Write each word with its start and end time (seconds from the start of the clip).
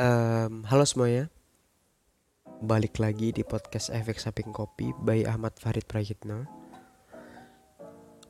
Um, 0.00 0.64
halo 0.64 0.88
semuanya, 0.88 1.28
balik 2.64 2.96
lagi 2.96 3.36
di 3.36 3.44
podcast 3.44 3.92
Efek 3.92 4.16
Samping 4.16 4.48
Kopi 4.48 4.96
by 4.96 5.28
Ahmad 5.28 5.60
Farid 5.60 5.84
Prayitno. 5.84 6.48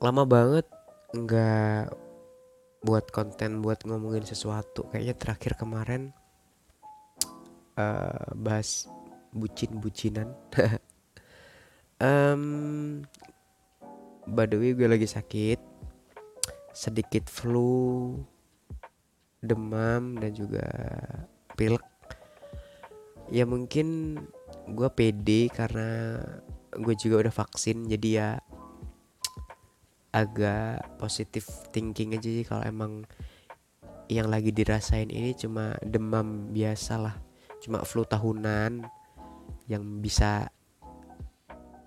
Lama 0.03 0.27
banget 0.27 0.67
nggak 1.15 1.95
buat 2.83 3.15
konten 3.15 3.63
buat 3.63 3.87
ngomongin 3.87 4.27
sesuatu. 4.27 4.91
Kayaknya 4.91 5.15
terakhir 5.15 5.53
kemarin 5.55 6.11
uh, 7.79 8.35
bahas 8.35 8.91
bucin-bucinan. 9.31 10.27
um, 12.03 13.07
by 14.27 14.51
the 14.51 14.59
way 14.59 14.75
gue 14.75 14.91
lagi 14.91 15.07
sakit, 15.07 15.63
sedikit 16.75 17.31
flu, 17.31 18.19
demam 19.39 20.19
dan 20.19 20.35
juga 20.35 20.67
pilek. 21.61 21.85
Ya 23.29 23.45
mungkin 23.45 24.17
gue 24.65 24.89
pede 24.89 25.53
karena 25.53 26.17
gue 26.73 26.95
juga 26.97 27.29
udah 27.29 27.35
vaksin 27.35 27.85
jadi 27.85 28.09
ya 28.09 28.29
agak 30.17 30.97
positif 30.97 31.47
thinking 31.71 32.17
aja 32.17 32.27
sih 32.27 32.47
kalau 32.49 32.65
emang 32.65 33.05
yang 34.11 34.27
lagi 34.27 34.51
dirasain 34.51 35.07
ini 35.07 35.37
cuma 35.39 35.79
demam 35.87 36.51
biasa 36.51 36.99
lah 36.99 37.15
cuma 37.63 37.85
flu 37.87 38.03
tahunan 38.03 38.83
yang 39.71 40.03
bisa 40.03 40.51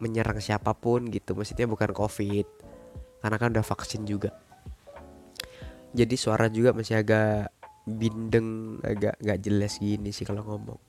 menyerang 0.03 0.43
siapa 0.43 0.75
pun 0.75 1.07
gitu. 1.07 1.31
Maksudnya 1.35 1.67
bukan 1.67 1.95
covid 1.95 2.47
karena 3.23 3.35
kan 3.39 3.55
udah 3.55 3.63
vaksin 3.63 4.03
juga. 4.03 4.35
Jadi 5.95 6.15
suara 6.19 6.51
juga 6.51 6.75
masih 6.75 6.99
agak 6.99 7.52
bindeng 7.83 8.79
agak 8.79 9.19
nggak 9.19 9.39
jelas 9.43 9.79
gini 9.79 10.15
sih 10.15 10.23
kalau 10.23 10.43
ngomong. 10.47 10.81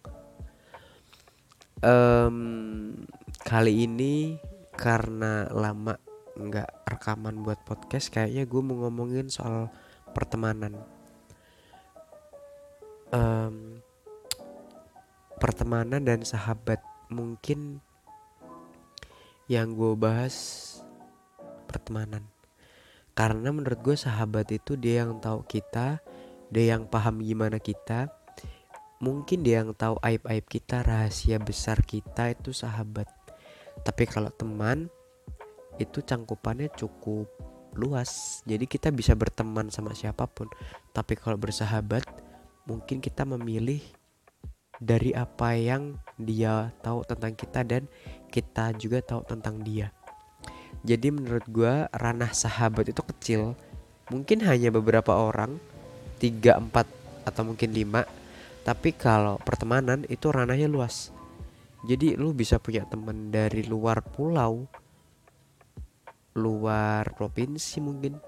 Um, 1.84 2.38
kali 3.44 3.84
ini 3.84 4.38
karena 4.74 5.50
lama 5.50 5.98
nggak 6.34 6.88
rekaman 6.88 7.44
buat 7.44 7.62
podcast 7.62 8.10
kayaknya 8.10 8.46
gue 8.46 8.62
mau 8.62 8.86
ngomongin 8.86 9.30
soal 9.30 9.70
pertemanan. 10.14 10.78
Um, 13.14 13.78
pertemanan 15.38 16.02
dan 16.02 16.26
sahabat 16.26 16.82
mungkin 17.10 17.78
yang 19.46 19.76
gue 19.76 19.92
bahas 19.94 20.34
pertemanan. 21.68 22.24
Karena 23.14 23.54
menurut 23.54 23.78
gue 23.78 23.94
sahabat 23.94 24.50
itu 24.50 24.74
dia 24.74 25.06
yang 25.06 25.22
tahu 25.22 25.46
kita 25.46 26.02
dia 26.50 26.76
yang 26.76 26.88
paham 26.88 27.20
gimana 27.22 27.60
kita. 27.60 28.10
Mungkin 29.02 29.44
dia 29.44 29.60
yang 29.60 29.76
tahu 29.76 30.00
aib-aib 30.00 30.46
kita 30.48 30.80
rahasia 30.80 31.36
besar 31.36 31.84
kita 31.84 32.32
itu 32.32 32.56
sahabat. 32.56 33.08
Tapi 33.84 34.04
kalau 34.08 34.32
teman 34.32 34.88
itu 35.76 36.00
cangkupannya 36.00 36.72
cukup 36.72 37.28
luas. 37.74 38.40
Jadi 38.46 38.64
kita 38.70 38.94
bisa 38.94 39.12
berteman 39.12 39.68
sama 39.68 39.92
siapa 39.92 40.24
pun. 40.30 40.48
Tapi 40.94 41.18
kalau 41.18 41.36
bersahabat 41.36 42.06
mungkin 42.64 43.02
kita 43.02 43.28
memilih 43.28 43.82
dari 44.80 45.14
apa 45.14 45.54
yang 45.54 45.98
dia 46.18 46.72
tahu 46.82 47.06
tentang 47.06 47.34
kita 47.36 47.60
dan 47.62 47.82
kita 48.30 48.74
juga 48.78 49.02
tahu 49.04 49.22
tentang 49.26 49.62
dia. 49.62 49.90
Jadi 50.84 51.08
menurut 51.14 51.46
gue 51.48 51.88
ranah 51.92 52.32
sahabat 52.34 52.90
itu 52.90 53.02
kecil. 53.04 53.42
Mungkin 54.12 54.44
hanya 54.44 54.68
beberapa 54.68 55.16
orang 55.16 55.56
tiga 56.18 56.58
empat 56.58 56.86
atau 57.24 57.42
mungkin 57.46 57.70
lima. 57.72 58.04
Tapi 58.64 58.96
kalau 58.96 59.36
pertemanan 59.40 60.08
itu 60.08 60.32
ranahnya 60.32 60.68
luas. 60.68 61.12
Jadi 61.84 62.16
lu 62.16 62.32
bisa 62.32 62.56
punya 62.56 62.88
teman 62.88 63.28
dari 63.28 63.64
luar 63.68 64.00
pulau 64.00 64.64
luar 66.34 67.14
provinsi 67.14 67.78
mungkin 67.78 68.18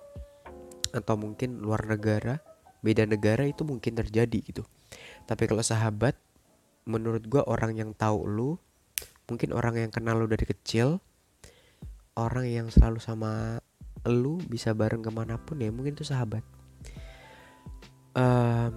atau 0.95 1.19
mungkin 1.19 1.59
luar 1.59 1.91
negara 1.91 2.39
beda 2.79 3.03
negara 3.03 3.43
itu 3.43 3.67
mungkin 3.67 3.99
terjadi 3.99 4.39
gitu. 4.45 4.63
Tapi 5.27 5.49
kalau 5.51 5.65
sahabat 5.65 6.15
menurut 6.87 7.27
gua 7.27 7.43
orang 7.51 7.75
yang 7.75 7.91
tahu 7.97 8.29
lu 8.29 8.51
mungkin 9.27 9.51
orang 9.51 9.75
yang 9.75 9.91
kenal 9.91 10.23
lu 10.23 10.31
dari 10.31 10.47
kecil 10.47 11.03
orang 12.15 12.47
yang 12.47 12.67
selalu 12.71 13.03
sama 13.03 13.59
lu 14.07 14.39
bisa 14.47 14.71
bareng 14.71 15.03
ke 15.03 15.11
mana 15.11 15.35
pun 15.35 15.59
ya 15.59 15.75
mungkin 15.75 15.99
itu 15.99 16.07
sahabat 16.07 16.47
um, 18.17 18.73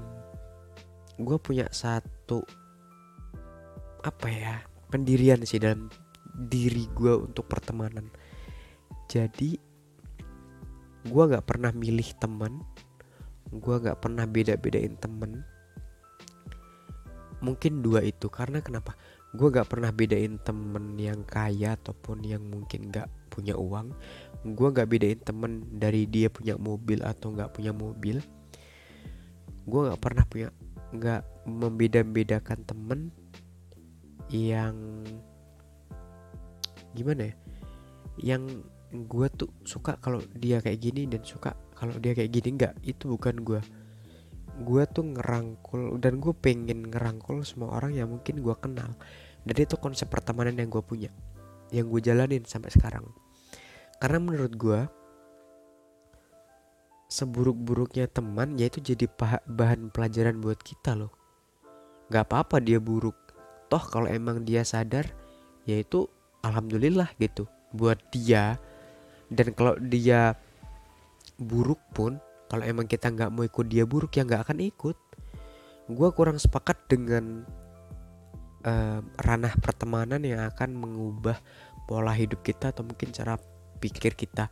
gue 1.20 1.38
punya 1.40 1.68
satu 1.72 2.44
apa 4.04 4.28
ya 4.32 4.56
pendirian 4.88 5.44
sih 5.44 5.60
dalam 5.60 5.88
diri 6.36 6.88
gue 6.92 7.14
untuk 7.16 7.48
pertemanan. 7.48 8.08
Jadi 9.10 9.58
gue 11.08 11.24
nggak 11.26 11.48
pernah 11.48 11.72
milih 11.72 12.12
teman 12.20 12.60
gue 13.50 13.76
nggak 13.82 13.98
pernah 13.98 14.30
beda-bedain 14.30 14.94
temen. 15.02 15.42
Mungkin 17.40 17.80
dua 17.82 18.04
itu 18.04 18.28
karena 18.28 18.60
kenapa? 18.60 18.94
Gue 19.30 19.54
gak 19.54 19.70
pernah 19.70 19.94
bedain 19.94 20.42
temen 20.42 20.98
yang 20.98 21.22
kaya 21.22 21.78
ataupun 21.78 22.26
yang 22.26 22.42
mungkin 22.50 22.90
gak 22.90 23.06
punya 23.30 23.54
uang. 23.54 23.94
Gue 24.58 24.74
gak 24.74 24.90
bedain 24.90 25.22
temen 25.22 25.70
dari 25.78 26.04
dia 26.10 26.28
punya 26.34 26.58
mobil 26.58 27.00
atau 27.00 27.32
gak 27.38 27.54
punya 27.54 27.70
mobil 27.70 28.20
gue 29.69 29.81
nggak 29.90 30.02
pernah 30.02 30.25
punya 30.25 30.50
nggak 30.90 31.24
membeda-bedakan 31.46 32.59
temen 32.66 33.00
yang 34.30 34.75
gimana 36.97 37.30
ya 37.30 37.35
yang 38.19 38.44
gue 38.90 39.28
tuh 39.29 39.53
suka 39.63 40.02
kalau 40.02 40.19
dia 40.34 40.59
kayak 40.59 40.81
gini 40.81 41.06
dan 41.06 41.22
suka 41.22 41.53
kalau 41.78 41.94
dia 42.02 42.18
kayak 42.18 42.34
gini 42.34 42.58
nggak 42.58 42.74
itu 42.81 43.06
bukan 43.06 43.46
gue 43.46 43.62
gue 44.59 44.84
tuh 44.91 45.06
ngerangkul 45.16 45.96
dan 46.03 46.19
gue 46.19 46.35
pengen 46.35 46.91
ngerangkul 46.91 47.47
semua 47.47 47.79
orang 47.79 47.96
yang 47.96 48.12
mungkin 48.12 48.44
gue 48.44 48.56
kenal. 48.59 48.91
Dan 49.47 49.56
itu 49.56 49.79
konsep 49.79 50.12
pertemanan 50.12 50.59
yang 50.59 50.68
gue 50.68 50.84
punya 50.84 51.12
yang 51.72 51.88
gue 51.88 52.02
jalanin 52.03 52.44
sampai 52.44 52.74
sekarang. 52.74 53.08
Karena 54.03 54.19
menurut 54.19 54.53
gue 54.59 54.79
seburuk-buruknya 57.09 58.06
teman 58.06 58.53
yaitu 58.62 58.80
jadi 58.80 59.09
bahan 59.50 59.90
pelajaran 59.90 60.38
buat 60.38 60.62
kita 60.62 60.94
loh. 60.94 61.09
Gak 62.14 62.30
apa-apa 62.30 62.62
dia 62.62 62.78
buruk. 62.78 63.18
Toh 63.70 63.81
kalau 63.81 64.06
emang 64.06 64.46
dia 64.46 64.62
sadar 64.62 65.09
yaitu 65.66 66.06
alhamdulillah 66.46 67.09
gitu. 67.18 67.50
Buat 67.74 68.02
dia 68.14 68.62
dan 69.30 69.53
kalau 69.53 69.78
dia 69.78 70.38
buruk 71.38 71.81
pun 71.94 72.18
kalau 72.50 72.66
emang 72.66 72.90
kita 72.90 73.14
nggak 73.14 73.30
mau 73.30 73.46
ikut 73.46 73.66
dia 73.70 73.86
buruk 73.86 74.18
ya 74.18 74.26
nggak 74.26 74.50
akan 74.50 74.59
ikut. 74.66 74.97
Gue 75.90 76.09
kurang 76.14 76.41
sepakat 76.41 76.90
dengan 76.90 77.46
uh, 78.66 79.00
ranah 79.22 79.53
pertemanan 79.62 80.22
yang 80.26 80.41
akan 80.50 80.74
mengubah 80.74 81.38
pola 81.86 82.14
hidup 82.14 82.41
kita 82.41 82.74
atau 82.74 82.81
mungkin 82.86 83.14
cara 83.14 83.38
pikir 83.78 84.18
kita. 84.18 84.50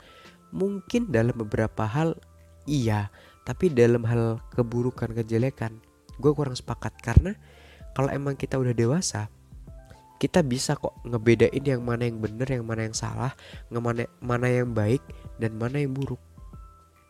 Mungkin 0.54 1.10
dalam 1.10 1.34
beberapa 1.38 1.90
hal 1.90 2.18
iya 2.68 3.10
tapi 3.48 3.72
dalam 3.72 4.04
hal 4.04 4.44
keburukan 4.52 5.16
kejelekan 5.16 5.80
gue 6.18 6.32
kurang 6.34 6.58
sepakat. 6.58 6.98
Karena 7.00 7.32
kalau 7.94 8.12
emang 8.12 8.36
kita 8.36 8.60
udah 8.60 8.76
dewasa 8.76 9.32
kita 10.18 10.42
bisa 10.42 10.74
kok 10.74 10.98
ngebedain 11.06 11.62
yang 11.62 11.86
mana 11.86 12.10
yang 12.10 12.18
bener 12.18 12.50
yang 12.50 12.66
mana 12.66 12.90
yang 12.90 12.98
salah 12.98 13.38
mana 13.70 14.10
mana 14.18 14.50
yang 14.50 14.74
baik 14.74 15.02
dan 15.38 15.54
mana 15.56 15.78
yang 15.78 15.94
buruk. 15.94 16.20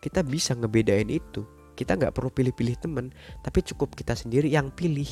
Kita 0.03 0.21
bisa 0.21 0.53
ngebedain 0.53 1.07
itu. 1.07 1.47
Kita 1.77 1.95
nggak 1.95 2.11
perlu 2.11 2.29
pilih-pilih 2.29 2.75
temen 2.83 3.15
tapi 3.41 3.63
cukup 3.63 3.95
kita 3.95 4.13
sendiri 4.13 4.51
yang 4.51 4.69
pilih. 4.75 5.07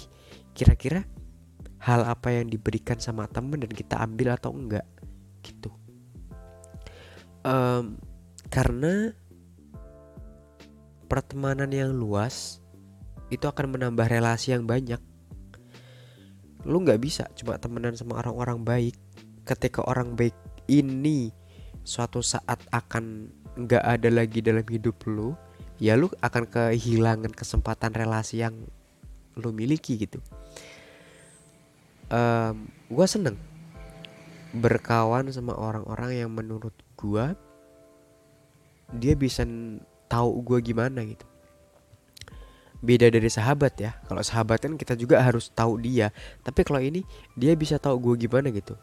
Kira-kira 0.52 1.08
hal 1.82 2.04
apa 2.04 2.36
yang 2.36 2.52
diberikan 2.52 3.00
sama 3.00 3.32
temen 3.32 3.64
dan 3.64 3.72
kita 3.72 3.96
ambil 4.04 4.36
atau 4.36 4.52
enggak? 4.52 4.86
Gitu. 5.40 5.72
Um, 7.48 7.96
karena 8.52 9.16
pertemanan 11.06 11.70
yang 11.72 11.94
luas 11.94 12.60
itu 13.34 13.46
akan 13.46 13.78
menambah 13.78 14.06
relasi 14.06 14.54
yang 14.54 14.66
banyak. 14.70 15.02
Lu 16.66 16.82
nggak 16.82 17.02
bisa 17.02 17.30
cuma 17.38 17.58
temenan 17.62 17.94
sama 17.94 18.22
orang-orang 18.22 18.66
baik 18.66 18.96
ketika 19.46 19.86
orang 19.86 20.18
baik 20.18 20.34
ini 20.66 21.30
suatu 21.86 22.26
saat 22.26 22.58
akan 22.74 23.30
nggak 23.56 23.84
ada 23.86 24.10
lagi 24.10 24.42
dalam 24.42 24.66
hidup 24.66 24.98
lu 25.06 25.38
ya 25.78 25.94
lu 25.94 26.10
akan 26.20 26.50
kehilangan 26.50 27.32
kesempatan 27.32 27.94
relasi 27.94 28.42
yang 28.42 28.58
lu 29.38 29.52
miliki 29.52 30.00
gitu. 30.00 30.20
Um, 32.10 32.70
gue 32.90 33.06
seneng 33.10 33.38
berkawan 34.56 35.28
sama 35.34 35.58
orang-orang 35.58 36.26
yang 36.26 36.32
menurut 36.32 36.74
gue 36.96 37.26
dia 38.96 39.14
bisa 39.18 39.44
tahu 40.08 40.42
gue 40.42 40.60
gimana 40.74 41.04
gitu. 41.06 41.26
Beda 42.86 43.10
dari 43.10 43.30
sahabat 43.32 43.74
ya. 43.82 43.98
Kalau 44.06 44.22
sahabat 44.22 44.62
kan 44.62 44.74
kita 44.78 44.94
juga 44.94 45.18
harus 45.24 45.50
tahu 45.50 45.82
dia. 45.82 46.14
Tapi 46.46 46.62
kalau 46.62 46.82
ini 46.84 47.02
dia 47.34 47.58
bisa 47.58 47.82
tahu 47.82 47.98
gue 47.98 48.30
gimana 48.30 48.54
gitu. 48.54 48.78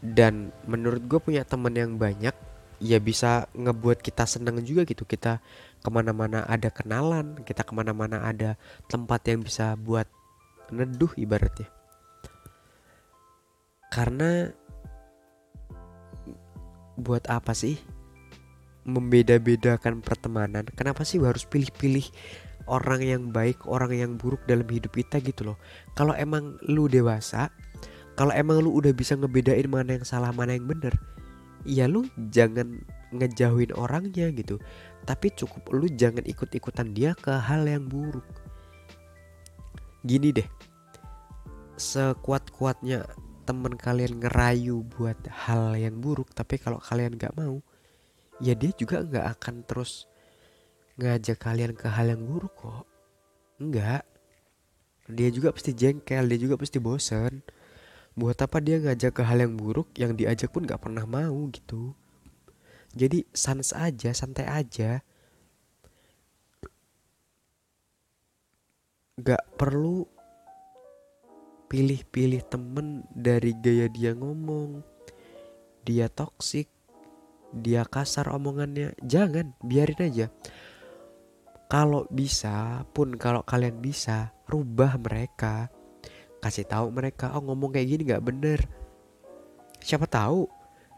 Dan 0.00 0.52
menurut 0.64 1.04
gue 1.04 1.20
punya 1.20 1.44
temen 1.44 1.72
yang 1.76 1.96
banyak 2.00 2.32
ya 2.80 2.98
bisa 3.00 3.48
ngebuat 3.52 4.00
kita 4.00 4.24
seneng 4.24 4.64
juga 4.64 4.88
gitu. 4.88 5.04
Kita 5.04 5.40
ke 5.84 5.88
mana-mana 5.92 6.48
ada 6.48 6.72
kenalan 6.72 7.44
kita 7.44 7.60
ke 7.60 7.72
mana-mana 7.76 8.24
ada 8.24 8.56
tempat 8.88 9.20
yang 9.28 9.44
bisa 9.44 9.76
buat 9.76 10.08
neduh 10.72 11.12
ibaratnya. 11.20 11.68
Karena 13.92 14.48
buat 16.96 17.26
apa 17.26 17.52
sih 17.52 17.76
membeda-bedakan 18.84 20.04
pertemanan. 20.04 20.68
Kenapa 20.76 21.02
sih 21.04 21.20
harus 21.20 21.48
pilih-pilih 21.48 22.04
orang 22.68 23.00
yang 23.04 23.22
baik 23.32 23.68
orang 23.68 23.92
yang 23.92 24.12
buruk 24.16 24.40
dalam 24.48 24.64
hidup 24.68 24.96
kita 24.96 25.20
gitu 25.20 25.52
loh? 25.52 25.58
Kalau 25.96 26.16
emang 26.16 26.56
lu 26.64 26.88
dewasa 26.88 27.52
kalau 28.14 28.30
emang 28.30 28.62
lu 28.62 28.70
udah 28.78 28.94
bisa 28.94 29.18
ngebedain 29.18 29.66
mana 29.66 29.98
yang 29.98 30.06
salah 30.06 30.30
mana 30.30 30.54
yang 30.54 30.70
bener 30.70 30.94
ya 31.66 31.90
lu 31.90 32.06
jangan 32.30 32.78
ngejauhin 33.10 33.72
orangnya 33.74 34.30
gitu. 34.30 34.60
Tapi 35.04 35.32
cukup 35.34 35.74
lu 35.74 35.88
jangan 35.92 36.24
ikut-ikutan 36.24 36.92
dia 36.94 37.12
ke 37.16 37.32
hal 37.32 37.66
yang 37.68 37.88
buruk. 37.88 38.24
Gini 40.04 40.30
deh 40.30 40.48
sekuat-kuatnya 41.74 43.02
temen 43.44 43.74
kalian 43.76 44.22
ngerayu 44.22 44.86
buat 44.96 45.18
hal 45.28 45.76
yang 45.76 46.00
buruk 46.00 46.32
tapi 46.32 46.56
kalau 46.56 46.80
kalian 46.80 47.18
gak 47.18 47.34
mau 47.36 47.60
ya 48.42 48.54
dia 48.58 48.72
juga 48.74 49.02
nggak 49.04 49.26
akan 49.38 49.54
terus 49.66 50.10
ngajak 50.98 51.38
kalian 51.38 51.74
ke 51.74 51.86
hal 51.90 52.14
yang 52.14 52.22
buruk 52.22 52.54
kok. 52.54 52.86
Enggak 53.58 54.02
dia 55.04 55.28
juga 55.28 55.52
pasti 55.52 55.76
jengkel 55.76 56.24
dia 56.24 56.38
juga 56.40 56.56
pasti 56.56 56.80
bosen. 56.80 57.44
Buat 58.14 58.46
apa 58.46 58.62
dia 58.62 58.80
ngajak 58.80 59.20
ke 59.20 59.22
hal 59.26 59.42
yang 59.44 59.54
buruk 59.58 59.90
yang 59.98 60.16
diajak 60.16 60.48
pun 60.48 60.64
nggak 60.64 60.80
pernah 60.80 61.04
mau 61.04 61.50
gitu. 61.52 61.92
Jadi 62.94 63.26
sans 63.34 63.74
aja 63.74 64.14
santai 64.14 64.46
aja. 64.46 65.02
Nggak 69.18 69.44
perlu 69.58 70.06
pilih-pilih 71.68 72.42
temen 72.46 73.02
dari 73.12 73.50
gaya 73.58 73.90
dia 73.90 74.14
ngomong. 74.14 74.80
Dia 75.84 76.08
toksik 76.08 76.70
dia 77.54 77.86
kasar 77.86 78.26
omongannya 78.34 78.98
jangan 78.98 79.54
biarin 79.62 80.02
aja. 80.02 80.26
Kalau 81.70 82.06
bisa 82.10 82.82
pun 82.90 83.14
kalau 83.14 83.46
kalian 83.46 83.78
bisa 83.78 84.34
rubah 84.50 84.98
mereka. 84.98 85.70
Kasih 86.42 86.66
tahu 86.68 86.92
mereka 86.92 87.32
oh 87.32 87.42
ngomong 87.46 87.72
kayak 87.72 87.88
gini 87.88 88.02
nggak 88.10 88.24
bener. 88.26 88.60
Siapa 89.80 90.04
tahu 90.10 90.50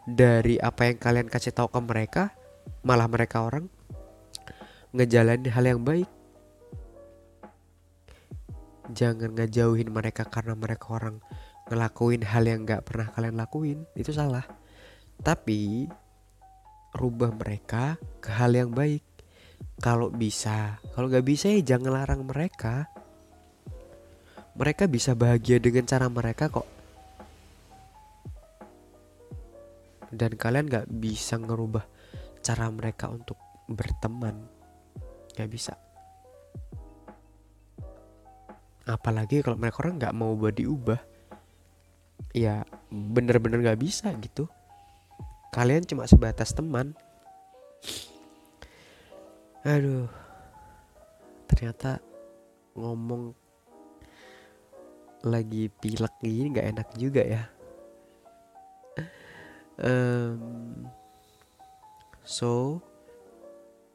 dari 0.09 0.57
apa 0.59 0.89
yang 0.89 0.99
kalian 0.99 1.29
kasih 1.29 1.55
tahu 1.55 1.69
ke 1.71 1.81
mereka 1.83 2.25
malah 2.83 3.07
mereka 3.07 3.47
orang 3.47 3.71
ngejalanin 4.97 5.53
hal 5.53 5.65
yang 5.67 5.83
baik. 5.85 6.09
Jangan 8.91 9.35
ngejauhin 9.35 9.91
mereka 9.91 10.27
karena 10.27 10.55
mereka 10.55 10.95
orang 10.95 11.19
ngelakuin 11.67 12.23
hal 12.23 12.47
yang 12.47 12.63
nggak 12.63 12.87
pernah 12.87 13.11
kalian 13.15 13.37
lakuin. 13.39 13.79
Itu 13.99 14.15
salah. 14.15 14.47
Tapi 15.21 15.91
rubah 16.97 17.31
mereka 17.31 18.01
ke 18.25 18.33
hal 18.33 18.57
yang 18.57 18.73
baik. 18.73 19.05
Kalau 19.77 20.09
bisa 20.09 20.81
kalau 20.97 21.13
gak 21.13 21.29
bisa 21.29 21.53
ya 21.53 21.77
jangan 21.77 21.93
larang 21.93 22.25
mereka. 22.25 22.89
Mereka 24.57 24.89
bisa 24.89 25.13
bahagia 25.13 25.61
dengan 25.61 25.85
cara 25.85 26.09
mereka 26.09 26.49
kok. 26.49 26.65
Dan 30.09 30.33
kalian 30.41 30.73
gak 30.73 30.89
bisa 30.89 31.37
ngerubah 31.37 31.85
cara 32.41 32.73
mereka 32.73 33.13
untuk 33.13 33.37
berteman. 33.69 34.49
Gak 35.37 35.53
bisa. 35.53 35.77
Apalagi 38.89 39.45
kalau 39.45 39.61
mereka 39.61 39.85
orang 39.85 40.01
nggak 40.01 40.17
mau 40.17 40.33
diubah. 40.33 41.01
Ya 42.33 42.65
bener-bener 42.89 43.61
gak 43.61 43.81
bisa 43.85 44.09
gitu 44.17 44.49
kalian 45.57 45.89
cuma 45.89 46.05
sebatas 46.05 46.53
teman. 46.53 46.93
Aduh. 49.65 50.05
Ternyata 51.49 51.97
ngomong 52.77 53.33
lagi 55.25 55.73
pilek 55.73 56.13
gini 56.21 56.53
nggak 56.53 56.69
enak 56.77 56.89
juga 57.01 57.23
ya. 57.25 57.43
Um, 59.81 60.85
so 62.21 62.81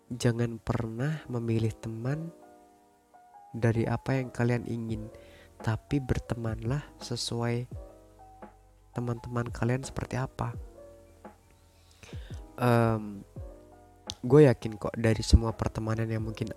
jangan 0.09 0.57
pernah 0.57 1.21
memilih 1.29 1.73
teman 1.77 2.33
dari 3.53 3.85
apa 3.85 4.17
yang 4.17 4.33
kalian 4.33 4.65
ingin 4.69 5.09
tapi 5.61 5.97
bertemanlah 6.01 6.85
sesuai 7.01 7.65
teman-teman 8.93 9.49
kalian 9.49 9.81
seperti 9.81 10.21
apa 10.21 10.53
um, 12.57 13.23
gue 14.21 14.41
yakin 14.45 14.77
kok 14.77 14.93
dari 14.97 15.23
semua 15.23 15.55
pertemanan 15.55 16.09
yang 16.09 16.25
mungkin 16.25 16.51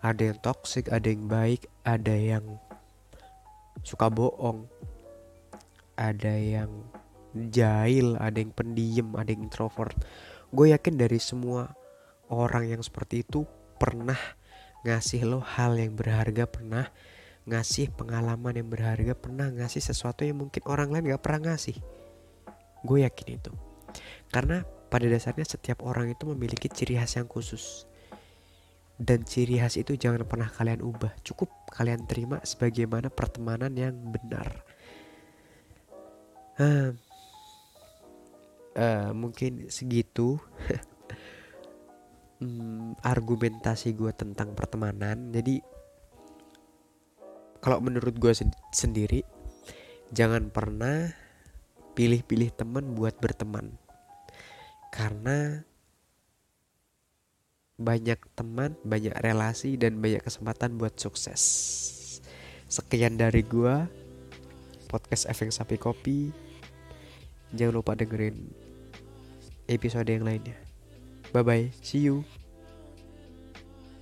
ada 0.00 0.22
yang 0.22 0.38
toxic, 0.40 0.88
ada 0.88 1.08
yang 1.08 1.28
baik, 1.28 1.68
ada 1.84 2.14
yang 2.14 2.56
suka 3.84 4.08
bohong, 4.08 4.64
ada 5.96 6.32
yang 6.32 6.70
jahil, 7.52 8.16
ada 8.16 8.40
yang 8.40 8.52
pendiam, 8.52 9.14
ada 9.16 9.28
yang 9.30 9.46
introvert. 9.46 9.94
Gue 10.50 10.72
yakin 10.72 10.96
dari 10.96 11.20
semua 11.20 11.70
orang 12.32 12.70
yang 12.70 12.82
seperti 12.82 13.22
itu 13.22 13.44
pernah 13.76 14.18
ngasih 14.82 15.28
lo 15.28 15.44
hal 15.44 15.76
yang 15.76 15.92
berharga, 15.94 16.48
pernah 16.48 16.88
ngasih 17.44 17.92
pengalaman 17.92 18.56
yang 18.56 18.68
berharga, 18.72 19.12
pernah 19.12 19.52
ngasih 19.52 19.84
sesuatu 19.84 20.24
yang 20.24 20.40
mungkin 20.40 20.62
orang 20.64 20.88
lain 20.88 21.12
gak 21.12 21.24
pernah 21.24 21.52
ngasih. 21.52 21.76
Gue 22.80 23.04
yakin 23.04 23.28
itu. 23.36 23.52
Karena 24.32 24.64
pada 24.90 25.06
dasarnya 25.06 25.46
setiap 25.46 25.86
orang 25.86 26.10
itu 26.10 26.26
memiliki 26.26 26.66
ciri 26.66 26.98
khas 26.98 27.14
yang 27.14 27.30
khusus. 27.30 27.86
Dan 29.00 29.24
ciri 29.24 29.56
khas 29.56 29.78
itu 29.78 29.96
jangan 29.96 30.26
pernah 30.26 30.50
kalian 30.50 30.82
ubah. 30.82 31.14
Cukup 31.24 31.48
kalian 31.72 32.04
terima 32.10 32.42
sebagaimana 32.42 33.08
pertemanan 33.08 33.72
yang 33.78 33.94
benar. 33.96 34.50
Uh, 36.60 36.92
mungkin 39.16 39.72
segitu 39.72 40.36
hmm, 42.44 43.00
argumentasi 43.00 43.96
gue 43.96 44.12
tentang 44.12 44.52
pertemanan. 44.52 45.32
Jadi 45.32 45.64
kalau 47.64 47.80
menurut 47.80 48.12
gue 48.20 48.32
sendiri, 48.76 49.24
jangan 50.12 50.52
pernah 50.52 51.12
pilih-pilih 51.96 52.52
teman 52.52 52.92
buat 52.92 53.16
berteman 53.16 53.79
karena 54.90 55.62
banyak 57.80 58.20
teman, 58.36 58.76
banyak 58.84 59.16
relasi 59.16 59.80
dan 59.80 59.96
banyak 60.02 60.20
kesempatan 60.20 60.76
buat 60.76 61.00
sukses. 61.00 61.40
Sekian 62.68 63.16
dari 63.16 63.40
gua 63.40 63.88
podcast 64.92 65.30
Efek 65.30 65.48
Sapi 65.54 65.80
Kopi. 65.80 66.28
Jangan 67.56 67.74
lupa 67.80 67.96
dengerin 67.96 68.36
episode 69.66 70.06
yang 70.10 70.28
lainnya. 70.28 70.58
Bye 71.32 71.46
bye, 71.46 71.66
see 71.80 72.04
you. 72.04 72.26